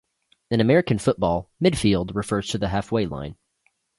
In 0.49 0.59
American 0.61 0.97
football, 0.97 1.51
"midfield" 1.63 2.15
refers 2.15 2.47
to 2.47 2.57
the 2.57 2.69
halfway 2.69 3.05
line. 3.05 3.35